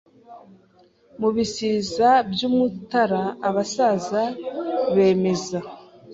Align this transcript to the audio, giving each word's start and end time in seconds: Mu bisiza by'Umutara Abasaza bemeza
Mu 1.19 1.29
bisiza 1.35 2.09
by'Umutara 2.31 3.23
Abasaza 3.47 4.21
bemeza 4.95 5.59